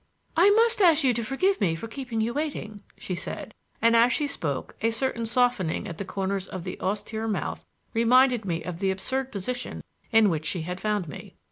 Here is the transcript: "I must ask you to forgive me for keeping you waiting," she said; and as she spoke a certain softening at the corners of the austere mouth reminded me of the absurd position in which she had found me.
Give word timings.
"I 0.35 0.49
must 0.49 0.81
ask 0.81 1.03
you 1.03 1.13
to 1.13 1.23
forgive 1.23 1.61
me 1.61 1.75
for 1.75 1.87
keeping 1.87 2.21
you 2.21 2.33
waiting," 2.33 2.81
she 2.97 3.13
said; 3.13 3.53
and 3.83 3.95
as 3.95 4.11
she 4.11 4.25
spoke 4.25 4.75
a 4.81 4.89
certain 4.89 5.27
softening 5.27 5.87
at 5.87 5.99
the 5.99 6.05
corners 6.05 6.47
of 6.47 6.63
the 6.63 6.81
austere 6.81 7.27
mouth 7.27 7.67
reminded 7.93 8.43
me 8.43 8.63
of 8.63 8.79
the 8.79 8.89
absurd 8.89 9.31
position 9.31 9.83
in 10.11 10.31
which 10.31 10.45
she 10.47 10.63
had 10.63 10.79
found 10.81 11.07
me. 11.07 11.35